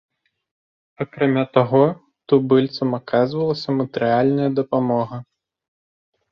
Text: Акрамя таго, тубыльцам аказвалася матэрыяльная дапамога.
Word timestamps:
Акрамя 1.05 1.43
таго, 1.57 1.81
тубыльцам 2.33 2.89
аказвалася 3.01 3.69
матэрыяльная 3.85 4.51
дапамога. 4.63 5.17